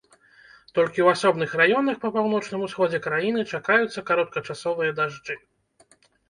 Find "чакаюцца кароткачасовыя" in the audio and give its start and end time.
3.59-4.91